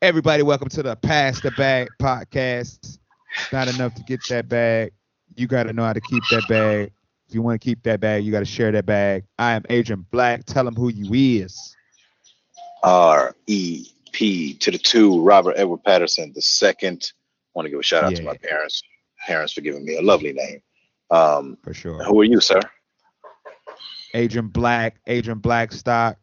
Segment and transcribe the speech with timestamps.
[0.00, 2.78] Everybody, welcome to the Pass the Bag podcast.
[2.84, 4.92] It's not enough to get that bag.
[5.34, 6.92] You got to know how to keep that bag.
[7.28, 9.24] If you want to keep that bag, you got to share that bag.
[9.40, 10.44] I am Adrian Black.
[10.44, 11.76] Tell them who you is.
[12.84, 17.12] R E P to the two, Robert Edward Patterson the second.
[17.54, 18.80] Want to give a shout out to my parents.
[19.26, 20.62] Parents for giving me a lovely name.
[21.10, 22.04] Um, For sure.
[22.04, 22.60] who are you, sir?
[24.14, 26.18] Adrian Black, Agent Blackstock.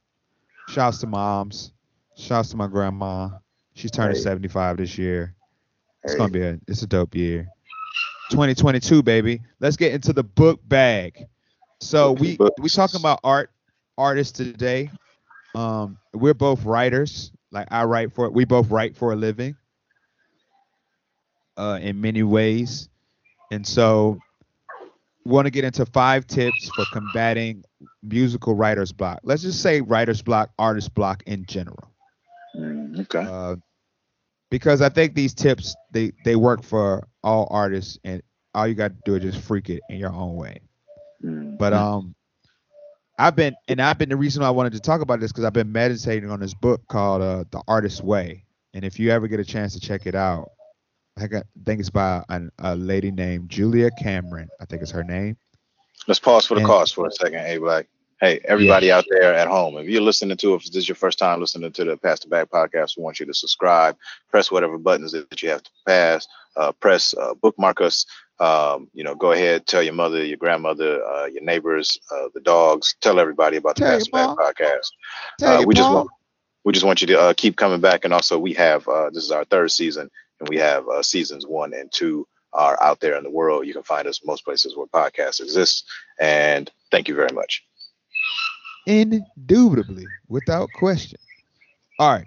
[0.70, 1.73] Shouts to moms.
[2.16, 3.30] Shouts to my grandma.
[3.76, 4.21] She's turning Hey.
[4.21, 5.36] 75 this year.
[6.04, 7.47] It's gonna be a it's a dope year.
[8.32, 9.42] 2022, baby.
[9.60, 11.25] Let's get into the book bag.
[11.82, 13.51] So we we talking about art
[13.98, 14.89] artists today.
[15.56, 17.32] Um, we're both writers.
[17.51, 19.56] Like I write for we both write for a living.
[21.57, 22.89] Uh, in many ways,
[23.50, 24.20] and so
[25.23, 27.64] we want to get into five tips for combating
[28.04, 29.21] musical writer's block.
[29.23, 31.95] Let's just say writer's block, artist block in general
[32.55, 33.25] Mm, okay.
[33.27, 33.55] uh,
[34.52, 38.22] because I think these tips they they work for all artists, and
[38.53, 40.62] all you got to do is just freak it in your own way.
[41.23, 42.16] Mm, But um,
[43.17, 45.53] I've been and I've been the reason I wanted to talk about this because I've
[45.53, 49.40] been meditating on this book called uh, The Artist's Way, and if you ever get
[49.40, 50.50] a chance to check it out,
[51.17, 54.50] I got- I think it's by an, a lady named Julia Cameron.
[54.62, 55.38] I think it's her name.
[56.08, 57.40] Let's pause for the and- cause for a second.
[57.40, 57.88] Hey, Black.
[58.26, 61.20] Hey, everybody out there at home, if you're listening to, if this is your first
[61.20, 63.95] time listening to the Pass the Bag podcast, we want you to subscribe,
[64.31, 68.08] press whatever buttons that you have to pass, uh, press uh, bookmark us.
[68.40, 72.42] Um, you know, go ahead, tell your mother, your grandmother, uh, your neighbors, uh, the
[72.42, 74.90] dogs, tell everybody about the Tell Pass the Bag podcast.
[75.44, 75.94] Uh, we just mom.
[75.94, 76.09] want
[76.64, 79.23] we just want you to uh, keep coming back, and also we have uh, this
[79.23, 80.09] is our third season,
[80.40, 83.68] and we have uh, seasons one and two are out there in the world.
[83.68, 85.86] You can find us most places where podcasts exist.
[86.20, 87.64] And thank you very much.
[88.86, 91.19] Indubitably, without question.
[92.00, 92.25] All right.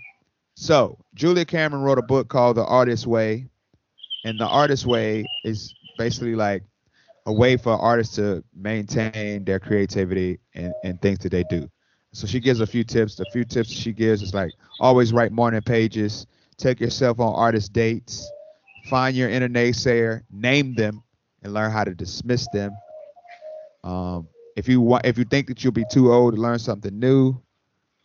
[0.55, 3.49] So Julia Cameron wrote a book called The Artist's Way.
[4.25, 6.65] And the Artist's Way is basically like
[7.27, 11.69] a way for artists to maintain their creativity and, and things that they do.
[12.13, 13.15] So she gives a few tips.
[13.17, 16.27] The few tips she gives is like always write morning pages,
[16.57, 18.33] take yourself on artist dates,
[18.83, 21.03] find your inner naysayer, name them,
[21.43, 22.83] and learn how to dismiss them.
[23.85, 26.99] Um, if you want, if you think that you'll be too old to learn something
[26.99, 27.41] new,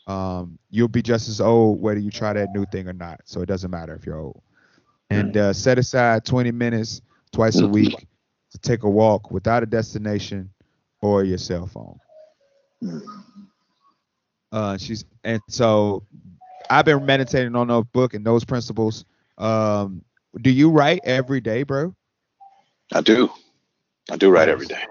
[0.05, 3.21] um, you'll be just as old whether you try that new thing or not.
[3.25, 4.39] So it doesn't matter if you're old.
[5.09, 8.07] And uh, set aside 20 minutes twice a week
[8.51, 10.51] to take a walk without a destination
[11.01, 11.99] or your cell phone.
[14.51, 16.03] Uh, she's and so
[16.69, 19.05] I've been meditating on the book and those principles.
[19.39, 20.03] Um,
[20.39, 21.95] do you write every day, bro?
[22.93, 23.31] I do.
[24.11, 24.83] I do write every day.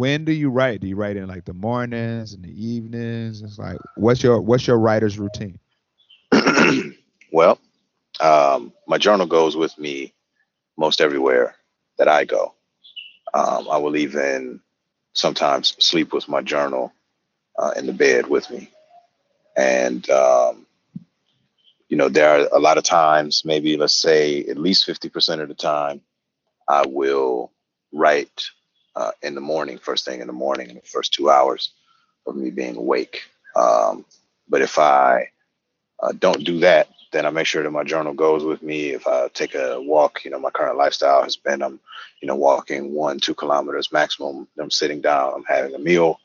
[0.00, 0.80] When do you write?
[0.80, 3.42] Do you write in like the mornings and the evenings?
[3.42, 5.58] It's like what's your what's your writer's routine?
[7.32, 7.58] well,
[8.18, 10.14] um, my journal goes with me
[10.78, 11.54] most everywhere
[11.98, 12.54] that I go.
[13.34, 14.60] Um, I will even
[15.12, 16.94] sometimes sleep with my journal
[17.58, 18.70] uh, in the bed with me.
[19.54, 20.66] And, um,
[21.90, 25.48] you know, there are a lot of times, maybe let's say at least 50% of
[25.48, 26.00] the time,
[26.66, 27.52] I will
[27.92, 28.46] write
[28.96, 31.72] uh, in the morning, first thing in the morning, in the first two hours
[32.26, 33.22] of me being awake.
[33.56, 34.04] Um,
[34.48, 35.30] but if I
[36.02, 38.90] uh, don't do that, then I make sure that my journal goes with me.
[38.90, 41.80] If I take a walk, you know, my current lifestyle has been I'm,
[42.20, 44.46] you know, walking one, two kilometers maximum.
[44.58, 46.20] I'm sitting down, I'm having a meal.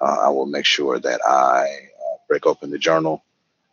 [0.00, 3.22] Uh, I will make sure that I uh, break open the journal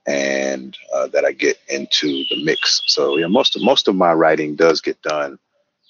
[0.08, 2.82] and uh, that I get into the mix.
[2.88, 5.40] So yeah, most of most of my writing does get done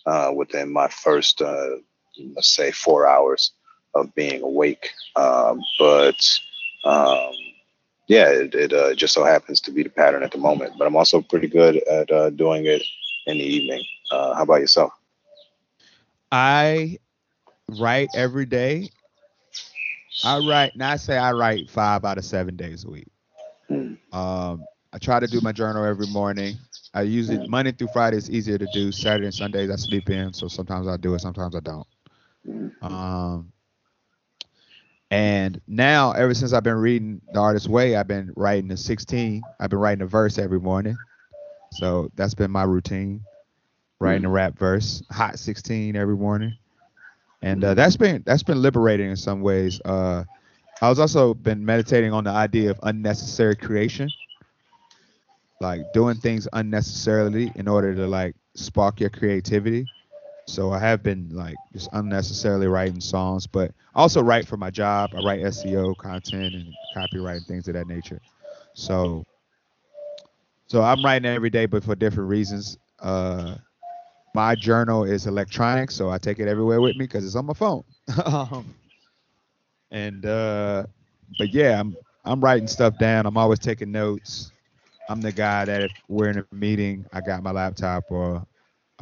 [0.06, 1.78] uh, within my first, uh,
[2.36, 3.52] let's say, four hours
[3.94, 4.90] of being awake.
[5.16, 6.40] Um, but
[6.86, 7.34] um,
[8.08, 10.74] yeah, it, it uh, just so happens to be the pattern at the moment.
[10.78, 12.84] But I'm also pretty good at uh, doing it
[13.28, 13.84] in the evening.
[14.12, 14.92] Uh, how about yourself?
[16.32, 16.98] I
[17.80, 18.90] write every day.
[20.24, 23.08] I write, not say I write five out of seven days a week.
[23.68, 23.94] Hmm.
[24.12, 26.58] Um, I try to do my journal every morning.
[26.94, 28.92] I usually Monday through Friday is easier to do.
[28.92, 31.88] Saturday and Sundays I sleep in, so sometimes I do it, sometimes I don't.
[32.82, 33.52] Um,
[35.12, 39.42] and now, ever since I've been reading The Artist's Way, I've been writing a 16.
[39.60, 40.98] I've been writing a verse every morning.
[41.74, 43.22] So that's been my routine,
[44.00, 46.58] writing a rap verse, hot 16 every morning.
[47.42, 49.82] And uh, that's been that's been liberating in some ways.
[49.84, 50.24] Uh,
[50.82, 54.10] I was also been meditating on the idea of unnecessary creation,
[55.60, 59.86] like doing things unnecessarily in order to like spark your creativity.
[60.52, 64.72] So I have been like just unnecessarily writing songs, but I also write for my
[64.72, 65.16] job.
[65.16, 68.22] I write SEO content and copyright and things of that nature.
[68.74, 69.28] So
[70.68, 72.78] So I'm writing every day, but for different reasons.
[73.00, 73.58] Uh,
[74.34, 77.54] my journal is electronic, so I take it everywhere with me because it's on my
[77.54, 77.84] phone.
[78.26, 78.76] um,
[79.92, 80.86] and uh,
[81.38, 83.26] but yeah, I'm I'm writing stuff down.
[83.26, 84.54] I'm always taking notes.
[85.10, 88.46] I'm the guy that if we're in a meeting, I got my laptop or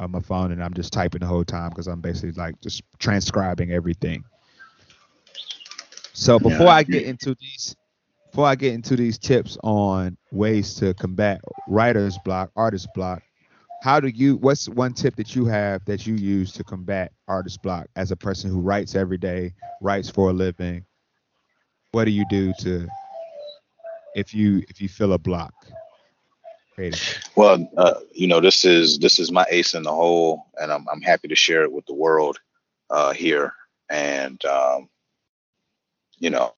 [0.00, 2.82] on my phone and I'm just typing the whole time because I'm basically like just
[2.98, 4.24] transcribing everything.
[6.14, 6.74] So before Yeah.
[6.74, 7.76] I get into these
[8.30, 13.22] before I get into these tips on ways to combat writer's block, artist block,
[13.82, 17.62] how do you what's one tip that you have that you use to combat artist
[17.62, 20.84] block as a person who writes every day, writes for a living?
[21.92, 22.88] What do you do to
[24.14, 25.54] if you if you feel a block?
[27.36, 30.86] Well, uh, you know, this is this is my ace in the hole, and I'm
[30.92, 32.38] I'm happy to share it with the world
[32.90, 33.54] uh, here.
[33.90, 34.88] And um,
[36.18, 36.54] you know,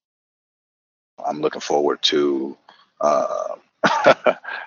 [1.24, 2.56] I'm looking forward to.
[3.00, 3.56] Uh,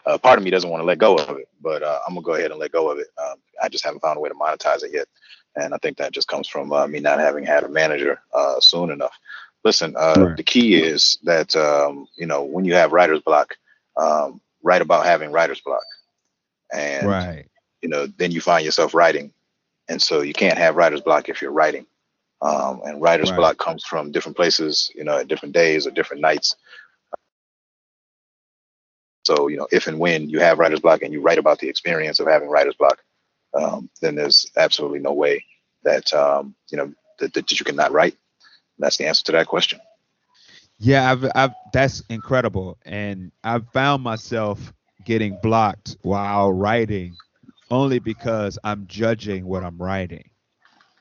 [0.05, 2.25] uh, part of me doesn't want to let go of it, but uh, I'm gonna
[2.25, 3.07] go ahead and let go of it.
[3.17, 5.07] Um, I just haven't found a way to monetize it yet,
[5.55, 8.59] and I think that just comes from uh, me not having had a manager uh,
[8.59, 9.17] soon enough.
[9.63, 10.37] Listen, uh, Right.
[10.37, 13.55] the key is that um, you know when you have writer's block,
[13.97, 15.83] um, write about having writer's block,
[16.73, 17.47] and Right.
[17.81, 19.31] you know then you find yourself writing,
[19.87, 21.85] and so you can't have writer's block if you're writing.
[22.41, 23.37] Um, and writer's Right.
[23.37, 26.55] block comes from different places, you know, at different days or different nights.
[29.25, 31.69] So, you know, if and when you have writer's block and you write about the
[31.69, 33.01] experience of having writer's block,
[33.59, 35.43] um, then there's absolutely no way
[35.83, 38.15] that, um, you know, that, that you cannot write.
[38.77, 39.79] That's the answer to that question.
[40.77, 44.73] Yeah, I've, I've that's incredible, and I've found myself
[45.03, 47.17] getting blocked while writing,
[47.69, 50.29] only because I'm judging what I'm writing.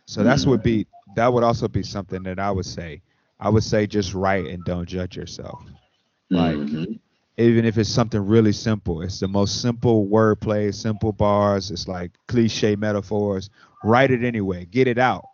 [0.06, 3.02] So that's would be that would also be something that I would say.
[3.40, 5.62] I would say just write and don't judge yourself.
[6.30, 7.00] Like Mhm.
[7.36, 11.70] even if it's something really simple, it's the most simple wordplay, simple bars.
[11.70, 13.50] It's like cliche metaphors.
[13.82, 14.66] Write it anyway.
[14.66, 15.28] Get it out.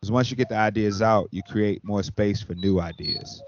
[0.00, 3.42] Because once you get the ideas out, you create more space for new ideas.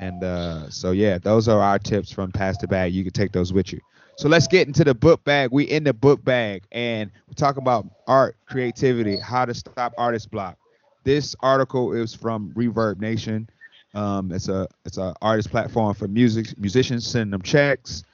[0.00, 2.94] And uh, so yeah, those are our tips from Pass the Bag.
[2.94, 3.80] You can take those with you.
[4.16, 5.50] So let's get into the book bag.
[5.52, 10.30] We in the book bag, and we're talking about art, creativity, how to stop artist
[10.30, 10.56] block.
[11.04, 13.48] This article is from ReverbNation.
[13.94, 18.04] Um, it's a it's a artist platform for music musicians sending them checks.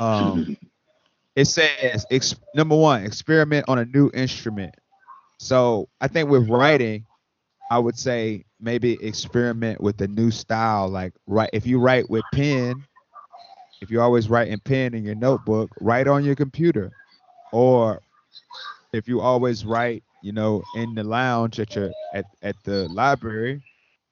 [0.00, 0.56] Um,
[1.34, 4.74] it says ex- number one, experiment on a new instrument.
[5.38, 7.06] So I think with writing,
[7.72, 10.90] I would say maybe experiment with a new style.
[10.90, 12.84] Like write if you write with pen,
[13.80, 16.90] if you always write in pen in your notebook, write on your computer.
[17.50, 18.02] Or
[18.92, 23.62] if you always write, you know, in the lounge at your at, at the library,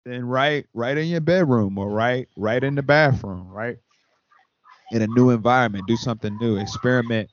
[0.06, 3.77] then write write in your bedroom or write write in the bathroom, right?
[4.93, 7.29] In a new environment, do something new, experiment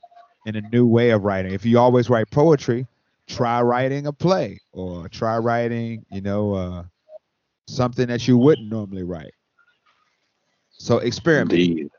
[0.45, 1.53] in a new way of writing.
[1.53, 2.85] If you always write poetry,
[3.27, 6.83] try writing a play or try writing, you know, uh,
[7.67, 9.33] something that you wouldn't normally write.
[10.71, 11.89] So experiment, Indeed.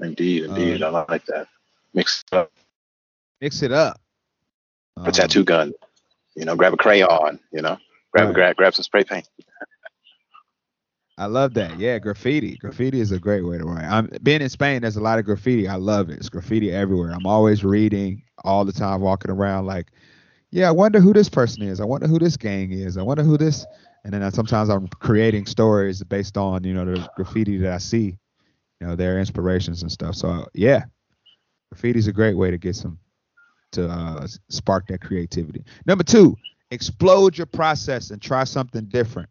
[0.00, 0.44] Indeed.
[0.44, 0.82] Indeed.
[0.82, 1.48] Uh, I like that.
[1.94, 2.52] Mix it up.
[3.40, 4.00] mix it up.
[4.98, 5.72] A Um, tattoo gun.
[6.36, 7.38] You know, grab a crayon.
[7.52, 7.76] You know,
[8.12, 8.34] grab Right.
[8.34, 9.28] grab grab some spray paint.
[11.18, 11.78] I love that.
[11.78, 12.56] Yeah, graffiti.
[12.56, 13.84] Graffiti is a great way to write.
[13.84, 14.80] I'm being in Spain.
[14.82, 15.68] There's a lot of graffiti.
[15.68, 16.14] I love it.
[16.18, 17.10] It's graffiti everywhere.
[17.10, 19.88] I'm always reading all the time, walking around like,
[20.50, 21.80] yeah, I wonder who this person is.
[21.80, 22.96] I wonder who this gang is.
[22.96, 23.66] I wonder who this.
[24.04, 27.78] And then I, sometimes I'm creating stories based on you know the graffiti that I
[27.78, 28.18] see,
[28.80, 30.14] you know their inspirations and stuff.
[30.14, 30.84] So yeah,
[31.70, 32.98] graffiti is a great way to get some
[33.72, 35.64] to uh, spark that creativity.
[35.86, 36.36] Number two,
[36.70, 39.28] explode your process and try something different.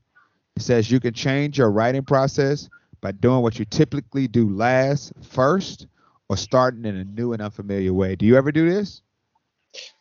[0.56, 2.70] It says you can change your writing process
[3.02, 5.88] by doing what you typically do last first
[6.30, 8.16] or starting in a new and unfamiliar way.
[8.16, 9.02] Do you ever do this?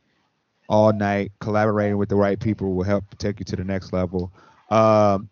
[0.69, 1.33] all night.
[1.41, 4.33] Collaborating with the right people will help take you to the next level.
[4.71, 5.29] Um,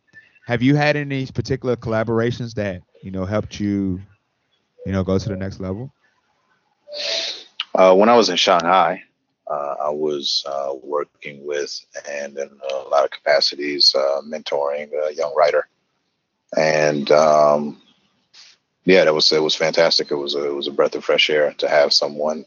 [0.48, 4.00] have you had any particular collaborations that, you know, helped you,
[4.84, 5.92] you know, go to the next level?
[7.72, 9.04] Uh, when I was in Shanghai,
[9.52, 11.78] uh, I was uh, working with
[12.08, 15.68] and in a lot of capacities uh, mentoring a young writer,
[16.56, 17.82] and um,
[18.84, 20.10] yeah, that was it was fantastic.
[20.10, 22.46] It was a, it was a breath of fresh air to have someone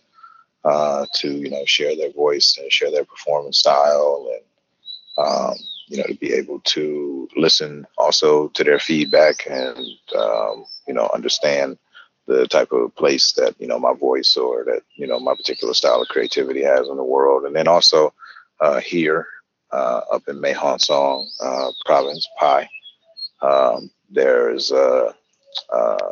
[0.63, 5.53] uh, to you know share their voice and share their performance style, and um,
[5.87, 9.77] you know to be able to listen also to their feedback and
[10.17, 11.77] um, you know understand
[12.27, 15.73] the type of place that you know my voice or that you know my particular
[15.73, 18.13] style of creativity has in the world, and then also
[18.59, 19.27] uh, here
[19.71, 22.69] uh, up in Mae Hong Son uh, province, Pai,
[23.41, 25.13] um, there's a,
[25.73, 26.11] uh,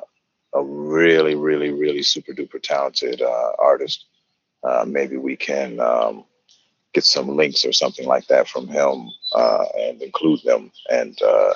[0.54, 4.06] a really, really, really super duper talented uh, artist.
[4.64, 6.26] Uh, maybe we can um,
[6.94, 10.72] get some links or something like that from him uh, and include them.
[10.90, 11.54] And uh,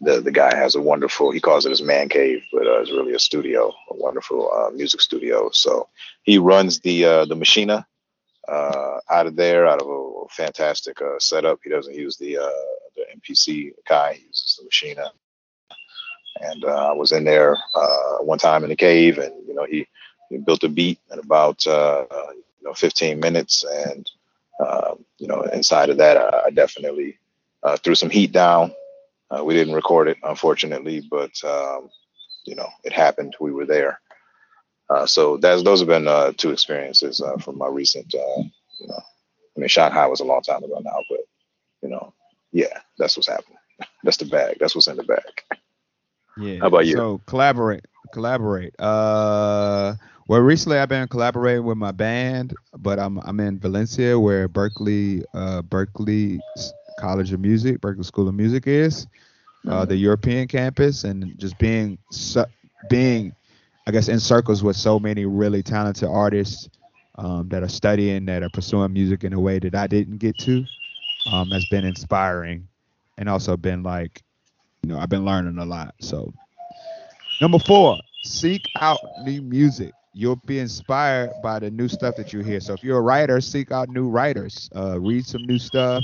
[0.00, 1.30] the the guy has a wonderful.
[1.30, 4.70] He calls it his man cave, but uh, it's really a studio, a wonderful uh,
[4.70, 5.50] music studio.
[5.52, 5.88] So
[6.22, 7.84] he runs the uh, the Maschine
[8.48, 11.58] uh, out of there, out of a fantastic uh, setup.
[11.64, 12.50] He doesn't use the uh,
[12.96, 14.14] the MPC guy.
[14.14, 15.08] He uses the Maschine.
[16.40, 17.56] And I was in there
[18.20, 19.88] one time in the cave, and you know he,
[20.30, 21.72] he built a beat in about you
[22.62, 24.08] know 15 minutes, and
[24.64, 27.18] um, you know inside of that I, I definitely
[27.82, 28.72] threw some heat down.
[29.30, 31.88] Uh, we didn't record it, unfortunately, but um,
[32.44, 33.34] you know it happened.
[33.40, 34.00] We were there.
[34.90, 38.14] Uh, so that's those have been uh, two experiences uh, from my recent.
[38.14, 38.42] Uh,
[38.80, 39.00] you know,
[39.56, 41.20] I mean, Shanghai was a long time ago now, but
[41.82, 42.14] you know,
[42.52, 43.58] yeah, that's what's happening.
[44.02, 44.56] That's the bag.
[44.58, 45.22] That's what's in the bag.
[46.36, 46.58] Yeah.
[46.60, 46.96] How about you?
[46.96, 48.74] So collaborate, collaborate.
[48.78, 49.94] Uh,
[50.26, 55.24] well, recently I've been collaborating with my band, but I'm I'm in Valencia, where Berklee,
[55.32, 56.38] uh, Berklee
[56.98, 59.06] College of Music, Berklee School of Music is,
[59.68, 61.98] uh, the European campus, and just being
[62.90, 63.34] being,
[63.86, 66.68] I guess, in circles with so many really talented artists
[67.16, 70.38] um, that are studying, that are pursuing music in a way that I didn't get
[70.38, 70.64] to,
[71.32, 72.68] um, has been inspiring,
[73.16, 74.22] and also been like
[74.82, 75.94] you know, I've been learning a lot.
[76.00, 76.32] So,
[77.40, 79.92] number four, seek out new music.
[80.14, 82.60] You'll be inspired by the new stuff that you hear.
[82.60, 84.70] So, if you're a writer, seek out new writers.
[84.74, 86.02] Uh, read some new stuff.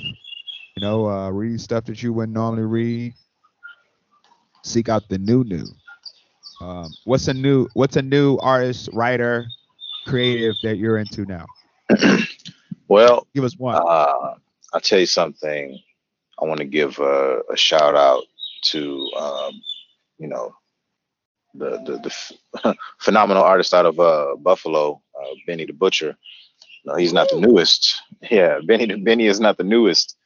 [0.76, 3.14] You know, uh, read stuff that you wouldn't normally read.
[4.64, 5.73] Seek out the new new.
[6.61, 9.47] Um, what's a new What's a new artist, writer,
[10.07, 11.47] creative that you're into now?
[12.88, 13.76] Well, Give us one.
[13.76, 14.35] Uh,
[14.75, 15.78] I'll tell you something.
[16.40, 18.25] I want to give a, a shout out
[18.64, 19.62] to, um,
[20.19, 20.54] you know,
[21.54, 22.14] the the, the
[22.62, 26.16] ph- phenomenal artist out of uh, Buffalo, uh, Benny the Butcher.
[26.85, 27.95] No, he's not the newest.
[28.31, 30.16] Yeah, Benny the Benny is not the newest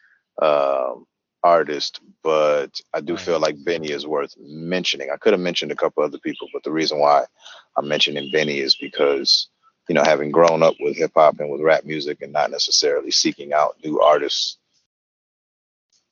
[0.42, 1.06] um,
[1.42, 5.10] artist, but I do feel like Benny is worth mentioning.
[5.12, 7.24] I could have mentioned a couple other people, but the reason why
[7.76, 9.48] I'm mentioning Benny is because
[9.88, 13.10] you know, having grown up with hip hop and with rap music and not necessarily
[13.10, 14.58] seeking out new artists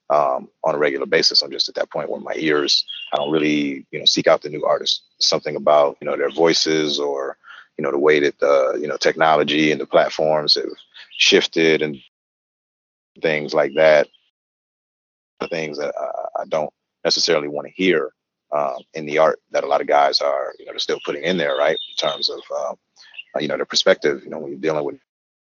[0.08, 1.42] um, on a regular basis.
[1.42, 4.40] I'm just at that point where my ears, I don't really, you know, seek out
[4.42, 5.02] the new artists.
[5.20, 7.36] Something about, you know, their voices or,
[7.76, 10.64] you know, the way that the, you know, technology and the platforms have
[11.18, 11.98] shifted and
[13.20, 14.08] things like that.
[15.48, 16.72] Things that I, I don't
[17.04, 18.12] necessarily want to hear
[18.52, 21.24] um, in the art that a lot of guys are, you know, they're still putting
[21.24, 21.78] in there, right?
[21.90, 22.76] In terms of, um,
[23.36, 24.96] uh, you know, their perspective, you know, when you're dealing with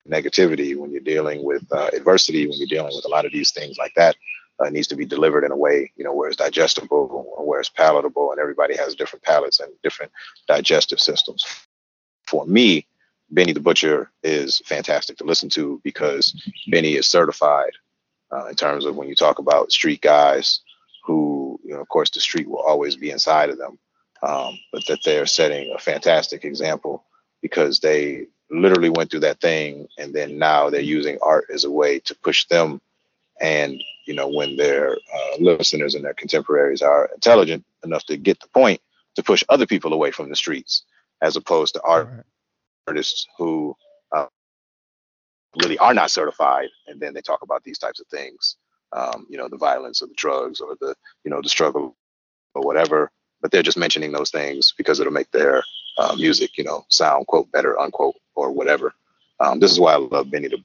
[0.10, 3.52] negativity, when you're dealing with uh, adversity, when you're dealing with a lot of these
[3.52, 4.16] things like that,
[4.62, 7.60] uh, it needs to be delivered in a way, you know, where it's digestible, where
[7.60, 10.12] it's palatable, and everybody has different palates and different
[10.48, 11.46] digestive systems.
[12.28, 12.88] For me,
[13.32, 16.34] Benny the Butcher is fantastic to listen to because
[16.70, 17.72] Benny is certified
[18.32, 20.62] uh, in terms of when you talk about street guys
[21.04, 23.78] who, you know, of course, the street will always be inside of them,
[24.24, 27.04] um, but that they're setting a fantastic example
[27.42, 31.72] because they literally went through that thing and then now they're using art as a
[31.72, 32.82] way to push them
[33.40, 38.40] and you know when their uh, listeners and their contemporaries are intelligent enough to get
[38.42, 38.82] the point
[39.16, 40.84] to push other people away from the streets
[41.22, 42.26] as opposed to art
[42.88, 43.76] artists who
[45.62, 48.58] really are not certified and then they talk about these types of things
[48.94, 51.96] um, you know the violence or the drugs or the you know the struggle
[52.56, 55.64] or whatever but they're just mentioning those things because it'll make their
[55.98, 58.94] uh, music you know sound quote better unquote or whatever
[59.40, 60.64] um, this is why i love benny the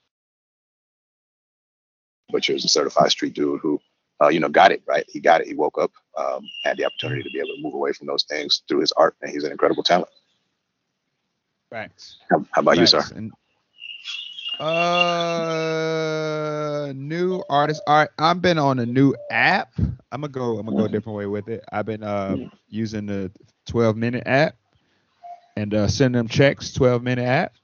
[2.30, 3.80] Butcher is a certified street dude who,
[4.20, 5.04] uh, you know, got it right.
[5.08, 5.46] He got it.
[5.46, 8.24] He woke up, um, had the opportunity to be able to move away from those
[8.24, 10.10] things through his art, and he's an incredible talent.
[11.70, 12.18] Thanks.
[12.30, 12.92] How, how about Thanks.
[12.92, 13.14] you, sir?
[13.14, 13.32] And,
[14.58, 16.12] uh,
[16.94, 17.82] new artist.
[17.86, 19.72] All right, I've been on a new app.
[19.78, 20.58] I'm gonna go.
[20.58, 21.64] I'm gonna go a different way with it.
[21.72, 23.30] I've been uh using the
[23.66, 24.56] 12 minute app
[25.56, 26.72] and uh send them checks.
[26.72, 27.54] 12 minute app.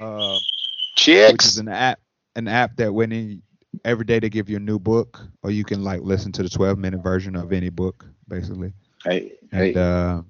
[0.00, 0.38] Uh,
[1.24, 2.00] which is an app
[2.36, 3.42] an app that when in,
[3.84, 6.48] every day they give you a new book or you can like listen to the
[6.48, 8.72] 12 minute version of any book basically
[9.04, 9.76] Hey, and hey.
[9.76, 10.22] uh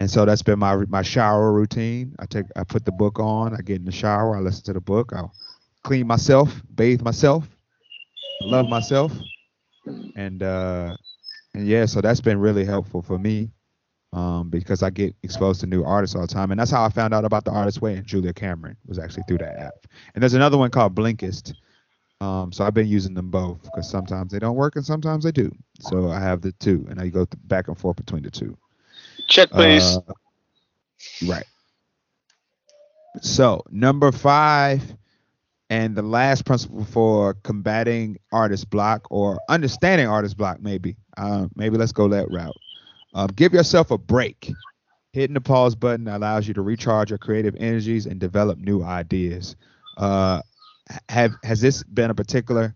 [0.00, 2.14] and so that's been my my shower routine.
[2.18, 4.72] I take i put the book on i get in the shower i listen to
[4.72, 5.32] the book i'll
[5.82, 7.48] clean myself bathe myself
[8.42, 9.12] love myself.
[10.16, 10.96] And uh
[11.54, 13.50] and yeah so that's been really helpful for me
[14.12, 16.50] um because i get exposed to new artists all the time.
[16.50, 19.24] And that's how i found out about the artist way and julia cameron was actually
[19.28, 19.74] through that app.
[20.14, 21.54] And there's another one called blinkist.
[22.20, 25.32] Um so i've been using them both because sometimes they don't work and sometimes they
[25.32, 25.52] do.
[25.80, 28.56] So i have the two and i go back and forth between the two
[29.28, 29.82] Check, please.
[29.96, 30.12] uh,
[31.26, 31.44] right.
[33.20, 34.82] So number five,
[35.70, 40.96] and the last principle for combating artist block or understanding artist block, maybe.
[41.16, 42.54] Uh, maybe let's go that route.
[43.14, 44.52] Um, give yourself a break.
[45.12, 49.54] Hitting the pause button allows you to recharge your creative energies and develop new ideas.
[49.96, 50.42] Uh,
[51.08, 52.74] have has this been a particular?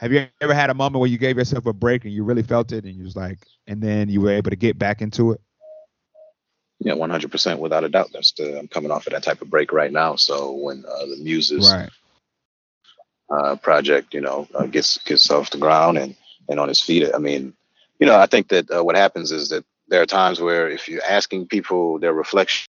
[0.00, 2.42] Have you ever had a moment where you gave yourself a break and you really
[2.42, 5.32] felt it, and you was like, and then you were able to get back into
[5.32, 5.40] it?
[6.80, 8.10] Yeah, 100% without a doubt.
[8.12, 10.16] That's the I'm coming off of that type of break right now.
[10.16, 11.90] So when uh, the Muses Right.
[13.30, 16.16] uh, project, you know, uh, gets gets off the ground and
[16.48, 17.54] and on his feet, I mean,
[17.98, 20.88] you know, I think that uh, what happens is that there are times where if
[20.88, 22.68] you're asking people their reflections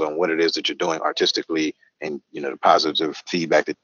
[0.00, 3.76] on what it is that you're doing artistically, and you know, the positive feedback that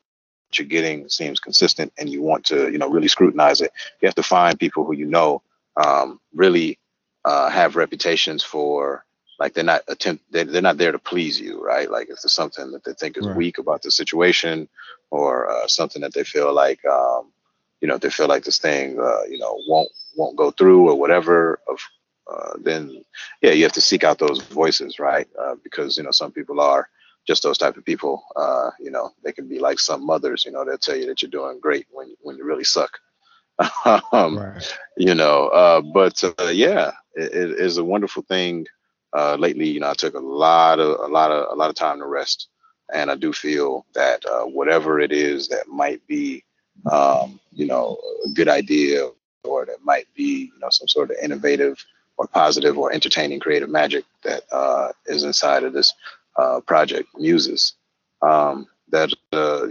[0.54, 4.14] you're getting seems consistent, and you want to, you know, really scrutinize it, you have
[4.14, 5.42] to find people who you know
[5.76, 6.78] um, really
[7.24, 9.04] uh, have reputations for
[9.38, 12.32] like they're not attempt they're, they're not there to please you right like if there's
[12.32, 13.36] something that they think is Right.
[13.36, 14.68] weak about the situation
[15.10, 17.32] or uh, something that they feel like um,
[17.80, 20.88] you know if they feel like this thing uh, you know won't won't go through
[20.88, 21.78] or whatever of
[22.30, 23.04] uh, then
[23.42, 26.60] yeah you have to seek out those voices right uh, because you know some people
[26.60, 26.88] are
[27.26, 30.52] just those type of people uh, you know they can be like some mothers you
[30.52, 32.98] know they'll tell you that you're doing great when when you really suck
[34.12, 34.78] um, right.
[34.96, 38.66] you know uh but uh, yeah it, it is a wonderful thing
[39.14, 41.76] uh lately you know i took a lot of a lot of a lot of
[41.76, 42.48] time to rest
[42.92, 46.44] and i do feel that uh, whatever it is that might be
[46.90, 49.08] um you know a good idea
[49.44, 51.76] or that might be you know some sort of innovative
[52.16, 55.92] or positive or entertaining creative magic that uh is inside of this
[56.38, 57.74] uh project muses
[58.22, 59.66] um that uh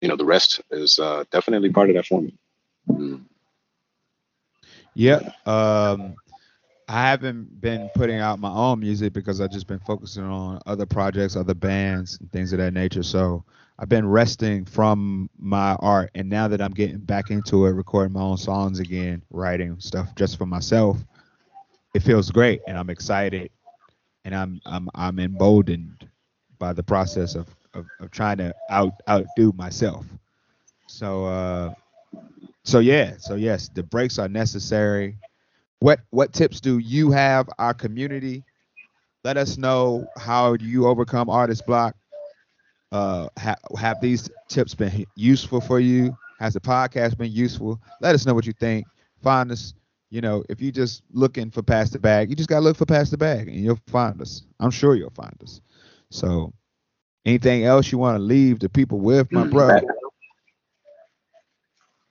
[0.00, 2.36] you know the rest is uh definitely part of that formula
[2.88, 3.24] Mm.
[4.94, 5.32] Yeah.
[5.46, 6.14] Um,
[6.88, 10.86] I haven't been putting out my own music because I've just been focusing on other
[10.86, 13.02] projects, other bands, and things of that nature.
[13.02, 13.44] So
[13.78, 18.12] I've been resting from my art, and now that I'm getting back into it, recording
[18.12, 20.98] my own songs again, writing stuff just for myself,
[21.94, 23.50] it feels great, and I'm excited,
[24.24, 26.08] and I'm I'm I'm emboldened
[26.58, 30.06] by the process of of, of trying to out outdo myself.
[30.86, 31.74] So uh,
[32.64, 35.16] so yeah, so yes, the breaks are necessary.
[35.84, 38.42] What what tips do you have our community?
[39.22, 41.94] Let us know how you overcome artist block.
[42.90, 46.16] Uh, ha- have these tips been useful for you?
[46.38, 47.78] Has the podcast been useful?
[48.00, 48.86] Let us know what you think.
[49.22, 49.74] Find us.
[50.08, 52.86] You know, if you're just looking for past the bag, you just gotta look for
[52.86, 54.42] past the bag, and you'll find us.
[54.60, 55.60] I'm sure you'll find us.
[56.10, 56.54] So,
[57.26, 59.84] anything else you want to leave the people with, my Mm, brother?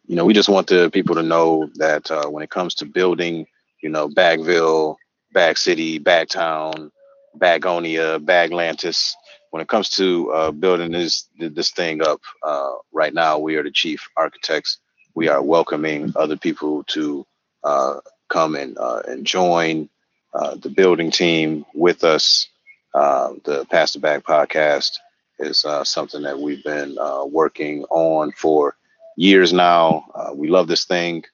[0.07, 2.85] you know, we just want the people to know that uh, when it comes to
[2.85, 3.47] building,
[3.83, 4.95] you know, Bagville,
[5.33, 6.89] Bag City, Bagtown,
[7.35, 9.13] Bagonia, Baglantis,
[9.51, 13.63] when it comes to uh, building this this thing up, uh, right now we are
[13.63, 14.79] the chief architects.
[15.15, 17.25] We are welcoming other people to
[17.63, 19.89] uh, come and uh, and join
[20.33, 22.47] uh, the building team with us.
[22.95, 24.97] Uh, the Pass the Bag podcast
[25.39, 26.95] is something that we've been
[27.29, 28.75] working on for
[29.17, 30.05] years now.
[30.35, 31.25] We love this thing,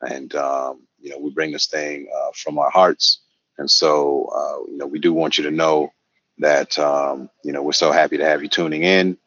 [0.00, 3.20] and um, you know we bring this thing uh, from our hearts.
[3.58, 5.92] And so uh, you know we do want you to know
[6.38, 9.18] that um, you know we're so happy to have you tuning in.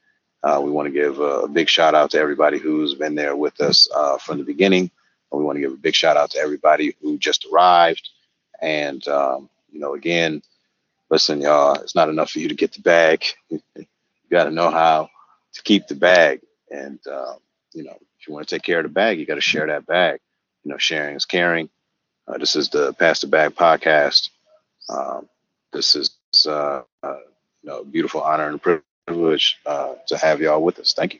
[0.44, 3.60] Uh, we want to give a big shout out to everybody who's been there with
[3.62, 4.92] us uh, from the beginning.
[5.32, 8.10] And we want to give a big shout out to everybody who just arrived.
[8.62, 10.42] And um, you know, again,
[11.12, 13.26] listen, y'all, it's not enough for you to get the bag.
[13.50, 13.62] you
[14.32, 15.10] got to know how
[15.54, 17.36] to keep the bag And uh,
[17.74, 19.68] you know, if you want to take care of the bag, you got to share
[19.68, 20.20] that bag.
[20.64, 21.70] You know, sharing is caring.
[22.28, 24.30] Uh, this is the Pass the Bag podcast.
[24.90, 25.28] Um,
[25.74, 26.12] this is
[26.48, 27.18] uh, uh,
[27.64, 30.94] you know, beautiful honor and privilege uh, to have y'all with us.
[30.94, 31.20] Thank you.